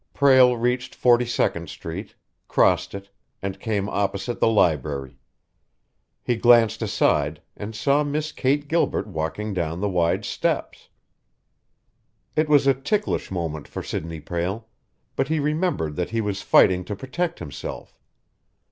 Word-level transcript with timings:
Prale 0.15 0.57
reached 0.57 0.95
Forty 0.95 1.27
second 1.27 1.69
Street, 1.69 2.15
crossed 2.47 2.95
it, 2.95 3.11
and 3.39 3.59
came 3.59 3.87
opposite 3.87 4.39
the 4.39 4.47
library. 4.47 5.19
He 6.23 6.37
glanced 6.37 6.81
aside 6.81 7.39
and 7.55 7.75
saw 7.75 8.03
Miss 8.03 8.31
Kate 8.31 8.67
Gilbert 8.67 9.05
walking 9.05 9.53
down 9.53 9.79
the 9.79 9.87
wide 9.87 10.25
steps. 10.25 10.89
It 12.35 12.49
was 12.49 12.65
a 12.65 12.73
ticklish 12.73 13.29
moment 13.29 13.67
for 13.67 13.83
Sidney 13.83 14.19
Prale, 14.21 14.65
but 15.15 15.27
he 15.27 15.39
remembered 15.39 15.95
that 15.97 16.09
he 16.09 16.19
was 16.19 16.41
fighting 16.41 16.83
to 16.85 16.95
protect 16.95 17.37
himself. 17.37 17.99